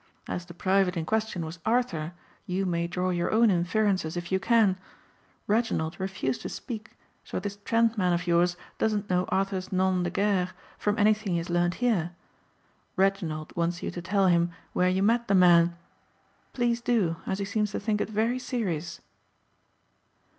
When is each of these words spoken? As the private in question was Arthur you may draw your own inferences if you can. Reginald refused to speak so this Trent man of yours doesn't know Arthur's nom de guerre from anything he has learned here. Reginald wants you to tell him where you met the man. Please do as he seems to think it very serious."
As 0.27 0.47
the 0.47 0.55
private 0.55 0.97
in 0.97 1.05
question 1.05 1.45
was 1.45 1.59
Arthur 1.63 2.13
you 2.47 2.65
may 2.65 2.87
draw 2.87 3.11
your 3.11 3.29
own 3.29 3.51
inferences 3.51 4.17
if 4.17 4.31
you 4.31 4.39
can. 4.39 4.77
Reginald 5.45 5.99
refused 5.99 6.41
to 6.41 6.49
speak 6.49 6.93
so 7.23 7.39
this 7.39 7.57
Trent 7.63 7.99
man 7.99 8.11
of 8.11 8.25
yours 8.25 8.57
doesn't 8.79 9.11
know 9.11 9.25
Arthur's 9.29 9.71
nom 9.71 10.01
de 10.01 10.09
guerre 10.09 10.49
from 10.79 10.97
anything 10.97 11.33
he 11.33 11.37
has 11.37 11.51
learned 11.51 11.75
here. 11.85 12.13
Reginald 12.95 13.55
wants 13.55 13.83
you 13.83 13.91
to 13.91 14.01
tell 14.01 14.25
him 14.25 14.49
where 14.73 14.89
you 14.89 15.03
met 15.03 15.27
the 15.27 15.35
man. 15.35 15.77
Please 16.51 16.81
do 16.81 17.17
as 17.27 17.37
he 17.37 17.45
seems 17.45 17.69
to 17.71 17.79
think 17.79 18.01
it 18.01 18.09
very 18.09 18.39
serious." 18.39 19.01